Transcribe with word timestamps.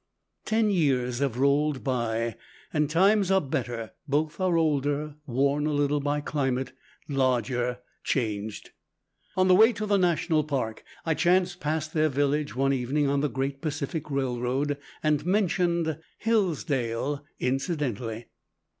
Ten 0.45 0.71
years 0.71 1.19
have 1.19 1.37
rolled 1.37 1.83
by, 1.83 2.35
and 2.73 2.89
times 2.89 3.29
are 3.29 3.39
better; 3.39 3.91
both 4.07 4.39
are 4.39 4.57
older, 4.57 5.13
worn 5.27 5.67
a 5.67 5.71
little 5.73 5.99
by 5.99 6.21
climate, 6.21 6.71
larger, 7.07 7.81
changed. 8.03 8.71
On 9.37 9.47
the 9.47 9.53
way 9.53 9.71
to 9.73 9.85
the 9.85 9.97
National 9.97 10.43
Park 10.43 10.83
I 11.05 11.13
chanced 11.13 11.59
past 11.59 11.93
their 11.93 12.09
village 12.09 12.55
one 12.55 12.73
evening 12.73 13.07
on 13.07 13.19
the 13.21 13.29
great 13.29 13.61
Pacific 13.61 14.09
Railroad, 14.09 14.79
and 15.03 15.23
mentioned 15.23 15.99
"Hillsdale" 16.17 17.23
incidentally. 17.39 18.25